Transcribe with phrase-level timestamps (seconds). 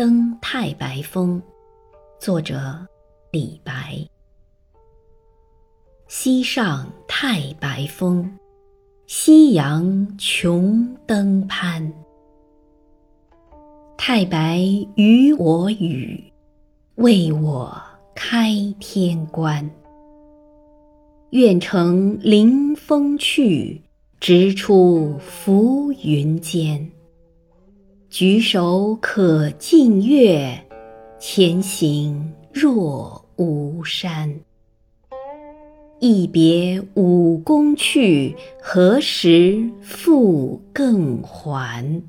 [0.00, 1.42] 登太白峰，
[2.18, 2.88] 作者
[3.32, 4.02] 李白。
[6.08, 8.26] 西上太白峰，
[9.06, 11.92] 夕阳穷登攀。
[13.98, 14.62] 太白
[14.94, 16.32] 与我语，
[16.94, 17.78] 为我
[18.14, 19.70] 开天关。
[21.32, 23.82] 愿乘临风去，
[24.18, 26.90] 直出浮云间。
[28.10, 30.66] 举手可近月，
[31.20, 34.34] 前行若无山。
[36.00, 42.02] 一别武功去，何时复更还？